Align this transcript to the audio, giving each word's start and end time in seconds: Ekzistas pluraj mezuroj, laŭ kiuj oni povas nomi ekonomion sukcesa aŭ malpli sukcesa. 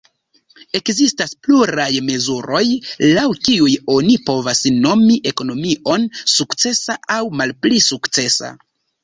Ekzistas 0.77 1.33
pluraj 1.47 1.89
mezuroj, 2.07 2.61
laŭ 3.17 3.25
kiuj 3.49 3.75
oni 3.97 4.17
povas 4.31 4.63
nomi 4.87 5.19
ekonomion 5.33 6.09
sukcesa 6.39 6.99
aŭ 7.19 7.21
malpli 7.43 7.85
sukcesa. 7.91 8.53